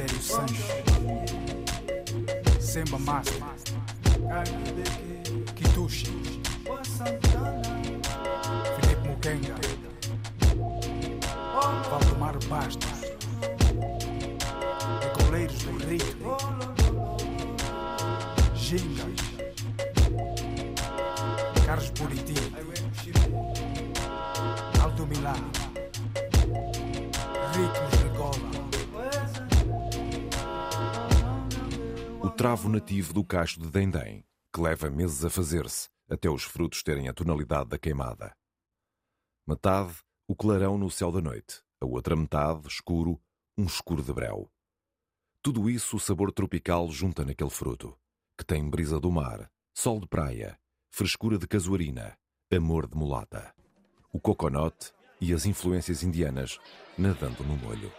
Ministério 0.01 0.23
Sancho. 0.23 0.65
Semba 2.59 2.99
Master, 2.99 3.43
Kitushi, 5.57 6.07
Felipe 8.81 9.09
Mukenga, 9.09 9.57
Valdemar 11.91 12.39
Bastos, 12.47 12.89
Goleiros 15.19 15.59
do 15.65 15.77
Rio. 15.87 16.37
Ginga. 18.55 19.05
Carlos 21.67 21.91
Buriti. 21.91 22.50
Travo 32.41 32.71
nativo 32.71 33.13
do 33.13 33.23
cacho 33.23 33.61
de 33.61 33.69
dendém, 33.69 34.25
que 34.51 34.63
leva 34.63 34.89
meses 34.89 35.23
a 35.27 35.29
fazer-se, 35.29 35.91
até 36.09 36.31
os 36.31 36.43
frutos 36.43 36.83
terem 36.83 37.07
a 37.07 37.13
tonalidade 37.13 37.69
da 37.69 37.79
queimada. 37.79 38.35
Metade, 39.47 39.97
o 40.27 40.35
clarão 40.35 40.79
no 40.79 40.91
céu 40.91 41.13
da 41.13 41.21
noite, 41.21 41.61
a 41.83 41.85
outra 41.85 42.17
metade, 42.17 42.67
escuro, 42.67 43.21
um 43.59 43.67
escuro 43.67 44.03
de 44.03 44.11
breu. 44.11 44.51
Tudo 45.43 45.69
isso 45.69 45.99
o 45.99 46.01
sabor 46.01 46.33
tropical 46.33 46.91
junta 46.91 47.27
naquele 47.27 47.51
fruto, 47.51 47.95
que 48.39 48.47
tem 48.47 48.71
brisa 48.71 48.99
do 48.99 49.13
mar, 49.13 49.53
sol 49.75 50.01
de 50.01 50.09
praia, 50.09 50.59
frescura 50.91 51.37
de 51.37 51.47
casuarina, 51.47 52.17
amor 52.51 52.89
de 52.89 52.97
mulata. 52.97 53.55
O 54.11 54.19
coconut 54.19 54.95
e 55.21 55.35
as 55.35 55.45
influências 55.45 56.03
indianas 56.03 56.59
nadando 56.97 57.45
no 57.45 57.59
molho. 57.59 57.93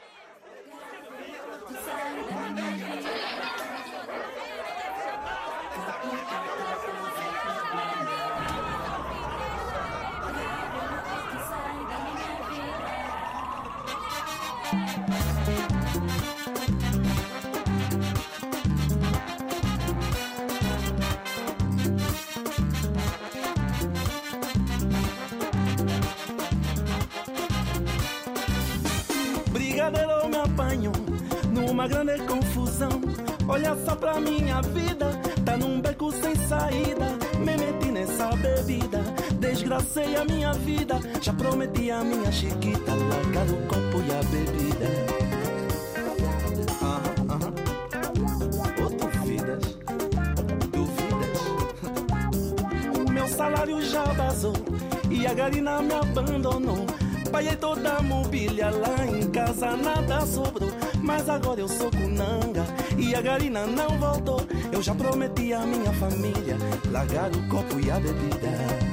Olha 33.52 33.76
só 33.84 33.94
pra 33.98 34.18
minha 34.18 34.62
vida, 34.62 35.12
tá 35.44 35.58
num 35.58 35.82
beco 35.82 36.10
sem 36.10 36.34
saída. 36.36 37.06
Me 37.38 37.58
meti 37.58 37.92
nessa 37.92 38.28
bebida, 38.38 39.04
desgracei 39.42 40.16
a 40.16 40.24
minha 40.24 40.54
vida. 40.54 40.98
Já 41.22 41.34
prometi 41.34 41.92
a 41.92 42.02
minha 42.02 42.32
chiquita 42.32 42.96
largar 42.96 43.46
o 43.50 43.58
copo 43.68 44.02
e 44.08 44.12
a 44.14 44.24
bebida. 44.24 44.88
Aham, 46.82 47.14
aham. 47.30 47.54
Duvidas. 49.12 49.78
O 53.06 53.12
meu 53.12 53.28
salário 53.28 53.82
já 53.82 54.04
vazou 54.14 54.56
e 55.10 55.28
a 55.28 55.34
garina 55.34 55.82
me 55.82 55.94
abandonou. 55.94 56.86
Paguei 57.30 57.58
toda 57.58 57.98
a 57.98 58.02
mobília 58.02 58.70
lá 58.70 59.06
em 59.06 59.30
casa, 59.30 59.76
nada 59.76 60.26
sobrou. 60.26 60.72
Mas 61.04 61.28
agora 61.28 61.60
eu 61.60 61.68
sou 61.68 61.92
cunanga 61.92 62.66
e 62.98 63.16
a 63.16 63.22
garina 63.22 63.66
não 63.66 63.98
voltou. 64.00 64.42
Eu 64.72 64.82
já 64.82 64.94
prometi 64.94 65.54
à 65.54 65.66
minha 65.66 65.92
família 65.94 66.58
largar 66.92 67.32
o 67.32 67.48
copo 67.48 67.80
e 67.80 67.90
a 67.90 68.00
bebida. 68.00 68.91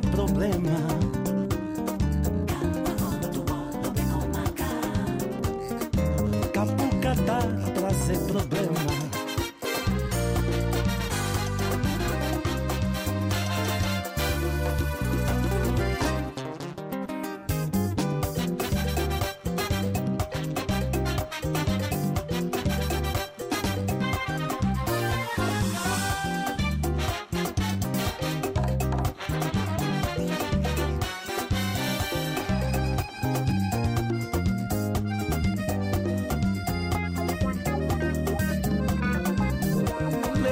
Problema. 0.00 1.03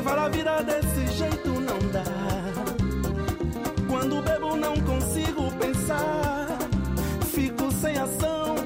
Levar 0.03 0.19
a 0.19 0.29
vida 0.29 0.63
desse 0.65 1.17
jeito 1.17 1.49
não 1.49 1.79
dá. 1.93 2.03
Quando 3.89 4.21
bebo 4.21 4.57
não 4.57 4.75
consigo 4.81 5.49
pensar. 5.61 6.49
Fico 7.33 7.71
sem 7.71 7.97
ação, 7.97 8.57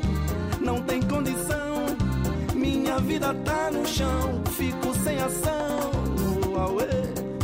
não 0.63 0.81
tem 0.81 1.03
condição. 1.03 1.85
Minha 2.55 2.99
vida 3.01 3.35
tá 3.45 3.71
no 3.71 3.87
chão, 3.87 4.41
fico 4.53 4.95
sem 5.05 5.19
ação. 5.19 5.93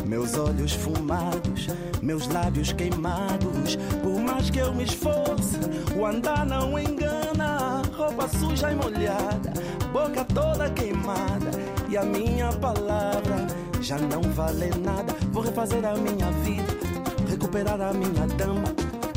Meus 0.07 0.39
olhos 0.39 0.73
fumados, 0.73 1.67
meus 2.01 2.27
lábios 2.29 2.73
queimados. 2.73 3.77
Por 4.03 4.19
mais 4.21 4.49
que 4.49 4.59
eu 4.59 4.73
me 4.73 4.85
esforce, 4.85 5.59
o 5.95 6.07
andar 6.07 6.47
não 6.47 6.79
engana. 6.79 7.83
Roupa 7.95 8.27
suja 8.27 8.73
e 8.73 8.75
molhada, 8.75 9.53
boca 9.93 10.25
toda 10.25 10.71
queimada. 10.71 11.51
E 11.91 11.97
a 11.99 12.03
minha 12.05 12.51
palavra 12.55 13.47
já 13.83 13.99
não 13.99 14.23
vale 14.23 14.71
nada. 14.81 15.15
Vou 15.33 15.43
refazer 15.43 15.85
a 15.85 15.95
minha 15.97 16.31
vida, 16.45 16.73
recuperar 17.29 17.81
a 17.81 17.93
minha 17.93 18.27
dama, 18.39 18.73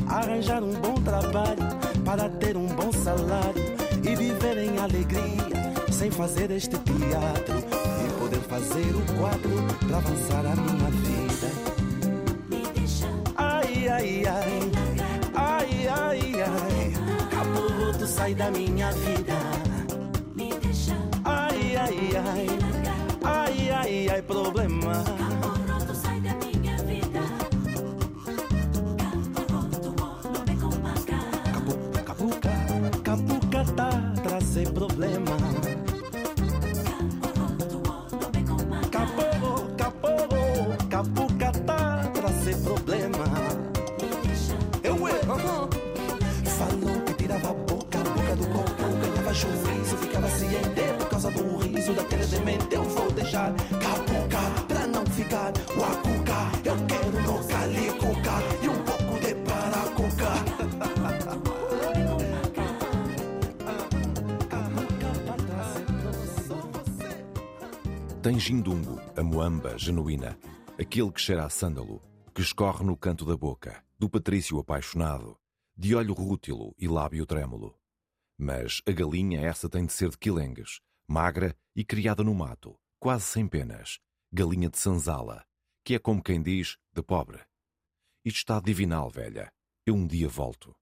arranjar 0.08 0.64
um 0.64 0.74
bom 0.74 0.96
trabalho 0.96 1.64
para 2.04 2.28
ter 2.30 2.58
um 2.58 2.66
bom 2.68 2.92
salário 2.92 3.64
e 4.04 4.16
viver 4.16 4.58
em 4.58 4.78
alegria, 4.80 5.74
sem 5.92 6.10
fazer 6.10 6.50
este 6.52 6.78
teatro 6.80 7.58
e 7.60 8.20
poder 8.20 8.40
fazer 8.42 8.96
o 8.96 9.20
quadro 9.20 9.64
para 9.88 9.98
avançar 9.98 10.46
a 10.46 10.56
minha 10.56 10.90
vida. 10.92 11.76
Ai, 13.38 13.88
ai, 13.88 14.24
ai, 14.26 14.72
ai, 15.36 15.88
ai, 15.88 16.34
ai, 16.42 16.94
acabou, 17.24 17.94
tu 18.00 18.08
sai 18.08 18.34
da 18.34 18.50
minha 18.50 18.92
vida. 18.92 19.34
Ai, 21.24 21.76
ai, 21.78 21.78
ai, 21.78 22.16
ai, 22.16 22.48
ai, 22.48 22.75
ai, 24.10 24.22
problema. 24.22 25.45
Ficar 55.46 55.52
guacuca. 55.76 56.52
Eu 56.64 56.88
quero 56.88 57.22
no 57.22 57.48
calicuca 57.48 58.32
e 58.64 58.70
um 58.70 58.84
pouco 58.84 59.20
de 59.20 59.36
paracuca. 59.36 60.32
Tem 68.22 68.40
gindungo, 68.40 69.00
a 69.16 69.22
moamba 69.22 69.78
genuína, 69.78 70.38
aquele 70.80 71.12
que 71.12 71.22
cheira 71.22 71.46
a 71.46 71.50
sândalo, 71.50 72.02
que 72.34 72.42
escorre 72.42 72.84
no 72.84 72.98
canto 72.98 73.24
da 73.24 73.38
boca, 73.38 73.84
do 74.00 74.10
patrício 74.10 74.58
apaixonado, 74.58 75.38
de 75.78 75.96
olho 75.96 76.14
rútilo 76.14 76.74
e 76.80 76.88
lábio 76.88 77.26
trêmulo. 77.26 77.76
Mas 78.38 78.82
a 78.88 78.92
galinha 78.92 79.42
essa 79.42 79.70
tem 79.70 79.86
de 79.86 79.94
ser 79.94 80.10
de 80.10 80.18
quilengues, 80.18 80.82
magra 81.08 81.56
e 81.76 81.86
criada 81.86 82.24
no 82.24 82.34
mato, 82.34 82.76
quase 83.00 83.26
sem 83.26 83.48
penas, 83.48 84.00
galinha 84.36 84.70
de 84.70 84.78
sanzala, 84.78 85.46
que 85.82 85.96
é 85.96 86.00
como 86.00 86.22
quem 86.22 86.44
diz, 86.44 86.78
de 86.94 87.02
pobre. 87.02 87.40
Isto 88.26 88.40
está 88.40 88.60
divinal, 88.60 89.10
velha. 89.10 89.50
Eu 89.86 89.96
um 89.96 90.06
dia 90.06 90.28
volto. 90.28 90.76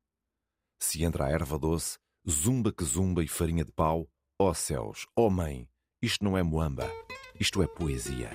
Se 0.80 1.04
entra 1.04 1.28
a 1.28 1.30
erva 1.30 1.60
doce, 1.60 1.99
zumba 2.28 2.74
que 2.74 2.84
zumba 2.84 3.24
e 3.24 3.28
farinha 3.28 3.64
de 3.64 3.72
pau, 3.72 4.10
ó 4.39 4.56
céus, 4.56 5.06
ó 5.16 5.30
mãe, 5.30 5.70
isto 6.01 6.24
não 6.24 6.36
é 6.36 6.41
moamba, 6.41 6.89
isto 7.39 7.62
é 7.62 7.68
poesia. 7.68 8.32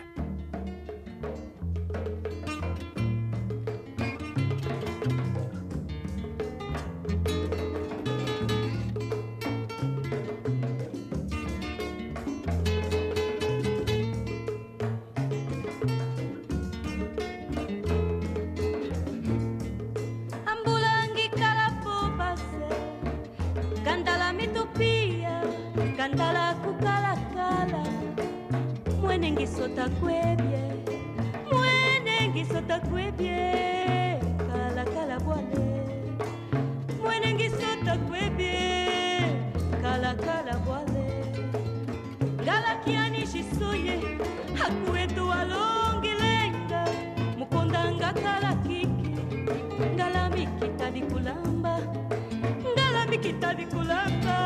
kita 53.18 53.50
dikulamba 53.50 54.38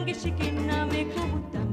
ngishikinamekabuta 0.00 1.65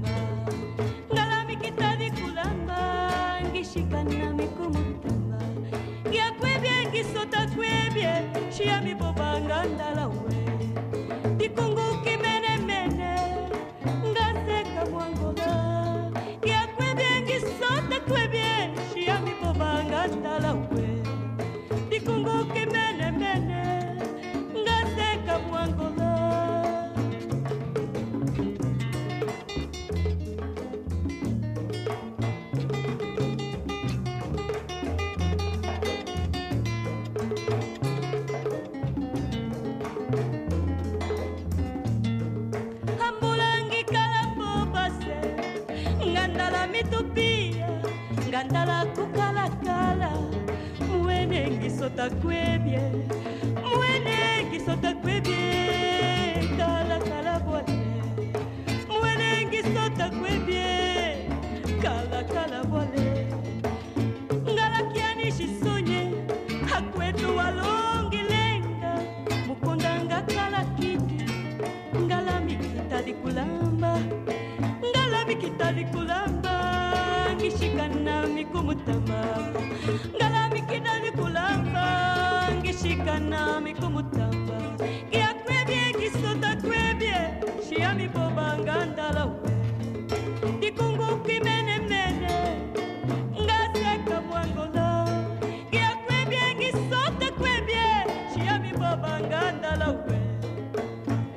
nganda 99.28 99.72
la 99.82 99.90
we 100.06 100.18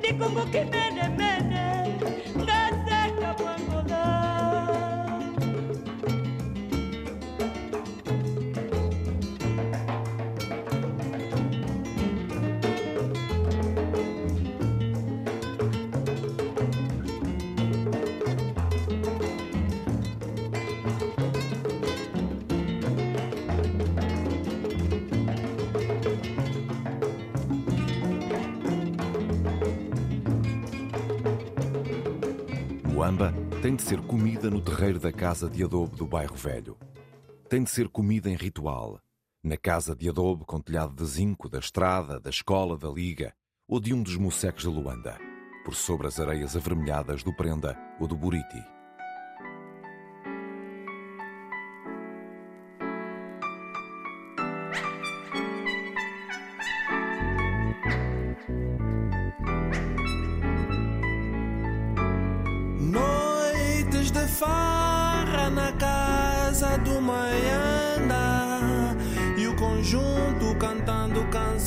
mene. 0.03 1.05
Mene 1.19 1.63
naseka 2.47 3.29
no 34.45 34.61
terreiro 34.61 34.99
da 34.99 35.11
casa 35.11 35.49
de 35.49 35.63
adobe 35.63 35.95
do 35.95 36.05
bairro 36.05 36.35
Velho. 36.35 36.77
Tem 37.49 37.63
de 37.63 37.71
ser 37.71 37.89
comida 37.89 38.29
em 38.29 38.35
ritual, 38.35 39.01
na 39.43 39.57
casa 39.57 39.95
de 39.95 40.07
adobe 40.07 40.45
com 40.45 40.61
telhado 40.61 40.93
de 40.93 41.03
zinco 41.09 41.49
da 41.49 41.57
estrada, 41.57 42.19
da 42.19 42.29
escola, 42.29 42.77
da 42.77 42.87
liga 42.87 43.33
ou 43.67 43.79
de 43.79 43.93
um 43.93 44.03
dos 44.03 44.15
moceques 44.15 44.61
de 44.61 44.69
Luanda, 44.69 45.17
por 45.65 45.73
sobre 45.73 46.05
as 46.07 46.19
areias 46.19 46.55
avermelhadas 46.55 47.23
do 47.23 47.35
Prenda 47.35 47.75
ou 47.99 48.07
do 48.07 48.15
Buriti. 48.15 48.76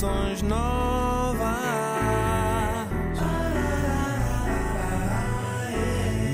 Canções 0.01 0.41
novas. 0.41 1.41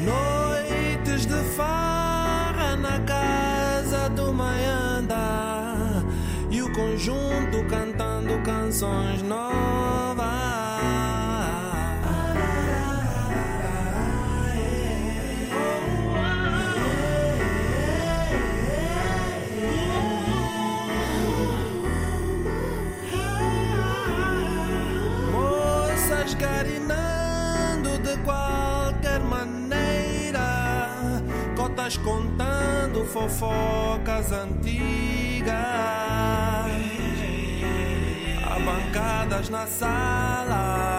Noites 0.05 1.27
de 1.27 1.43
farra 1.57 2.77
na 2.77 3.01
casa 3.01 4.09
do 4.11 4.33
Maianda 4.33 5.17
e 6.49 6.63
o 6.63 6.73
conjunto 6.73 7.65
cantando 7.69 8.41
canções 8.45 9.21
novas. 9.23 9.26
Cotas 31.87 31.97
contando 31.99 33.05
fofocas 33.05 34.33
antigas, 34.33 35.53
abancadas 38.45 39.49
na 39.49 39.65
sala. 39.67 40.97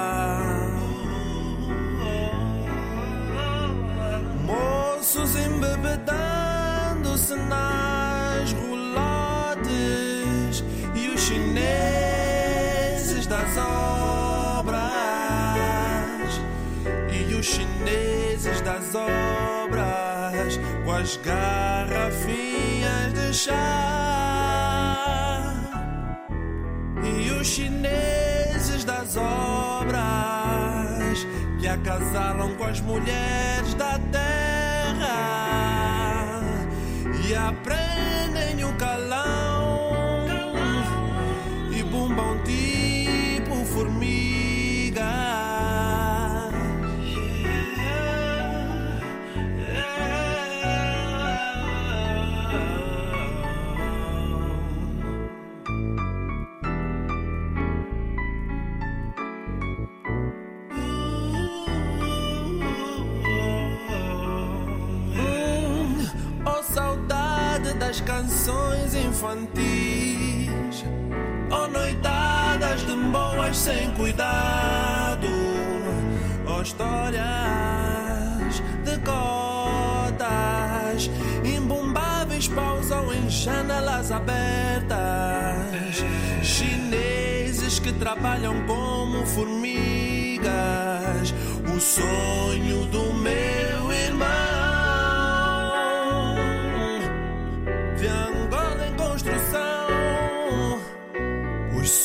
Moços 4.46 5.36
embebedando-se 5.36 7.36
nas 7.36 8.54
roulotes 8.54 10.64
e 10.96 11.10
os 11.10 11.20
chineses 11.20 11.68
das 13.28 13.58
obras. 13.58 14.88
E 17.12 17.36
os 17.36 17.46
chineses 17.46 18.62
das 18.62 18.96
obras 18.96 19.47
as 21.00 21.18
garrafinhas 21.18 23.14
de 23.14 23.34
chá. 23.34 23.54
E 27.04 27.30
os 27.32 27.48
chineses 27.48 28.84
das 28.84 29.16
obras 29.16 30.00
que 31.60 31.68
acasalam 31.68 32.56
com 32.56 32.64
as 32.64 32.82
mulheres 32.82 33.76
da 33.76 34.00
terra 34.12 35.18
e 37.28 37.36
aprendem 37.36 38.64
o 38.66 38.74
calão 38.74 38.97
infantis. 69.18 70.86
Oh 71.50 71.66
noitadas 71.68 72.86
de 72.86 72.96
boas 73.12 73.58
sem 73.58 73.90
cuidado. 73.92 75.28
Oh 76.46 76.62
histórias 76.62 77.26
de 78.86 78.98
cotas. 79.00 81.10
Imbumbáveis 81.44 82.48
pausam 82.50 83.12
em 83.14 83.28
janelas 83.30 84.12
abertas. 84.12 86.04
Chineses 86.44 87.80
que 87.80 87.92
trabalham 87.94 88.68
como 88.68 89.26
formigas. 89.26 90.54
O 91.76 91.80
sonho 91.80 92.86
do 92.86 93.14
meu 93.16 93.57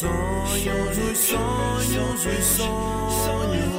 sonhos, 0.03 0.99
os 0.99 1.19
sonhos, 1.19 2.27
os 2.27 2.45
sonhos. 3.25 3.79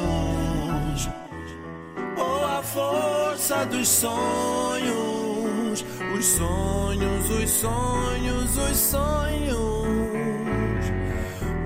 Oh, 2.17 2.45
a 2.45 2.63
força 2.63 3.65
dos 3.65 3.87
sonhos. 3.87 5.85
Os 6.17 6.25
sonhos, 6.25 7.29
os 7.29 7.49
sonhos, 7.49 8.57
os 8.57 8.77
sonhos. 8.77 9.53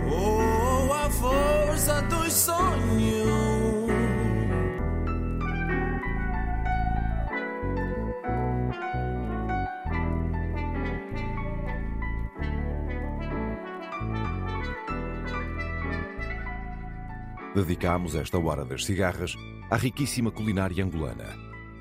Oh, 0.10 0.94
a 0.94 1.10
força 1.10 2.02
dos 2.04 2.34
sonhos. 2.34 3.27
Dedicámos 17.58 18.14
esta 18.14 18.38
hora 18.38 18.64
das 18.64 18.86
cigarras 18.86 19.36
à 19.72 19.78
riquíssima 19.78 20.30
culinária 20.30 20.86
angolana, 20.86 21.36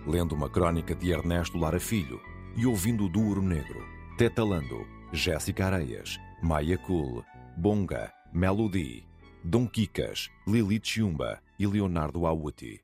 lendo 0.06 0.34
uma 0.34 0.48
crónica 0.48 0.94
de 0.94 1.12
Ernesto 1.12 1.58
Lara 1.58 1.78
Filho 1.78 2.18
e 2.56 2.64
ouvindo 2.64 3.04
o 3.04 3.10
Duro 3.10 3.42
Negro, 3.42 3.84
Tetalando, 4.16 4.86
Jéssica 5.12 5.66
Areias, 5.66 6.16
Maia 6.42 6.78
Cool, 6.78 7.22
Bonga, 7.58 8.10
Melody, 8.32 9.06
Dom 9.44 9.66
Kikas, 9.66 10.30
Lili 10.48 10.80
Chiumba 10.82 11.42
e 11.58 11.66
Leonardo 11.66 12.26
Awuti. 12.26 12.80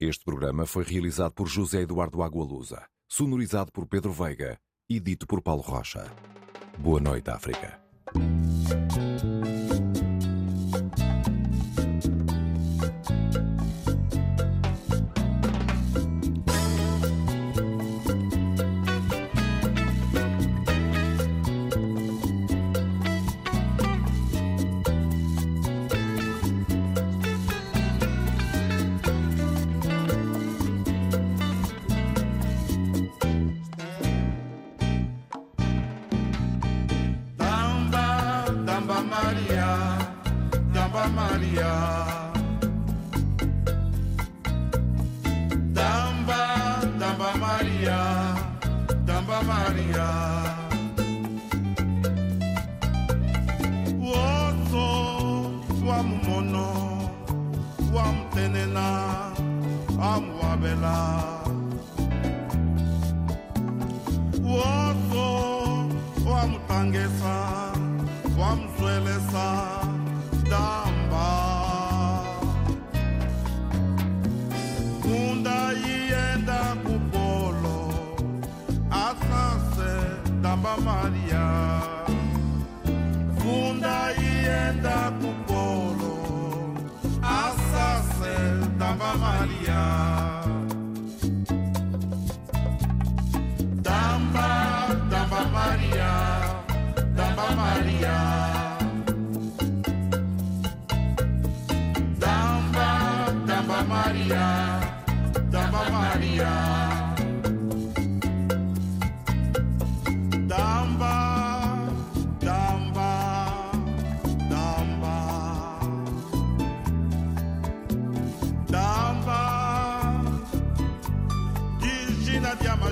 Este 0.00 0.24
programa 0.24 0.64
foi 0.64 0.84
realizado 0.84 1.32
por 1.32 1.46
José 1.46 1.82
Eduardo 1.82 2.22
Agualusa, 2.22 2.86
sonorizado 3.06 3.70
por 3.70 3.84
Pedro 3.86 4.12
Veiga 4.12 4.58
e 4.88 4.98
dito 4.98 5.26
por 5.26 5.42
Paulo 5.42 5.60
Rocha. 5.60 6.10
Boa 6.78 7.00
noite, 7.00 7.28
África. 7.28 7.78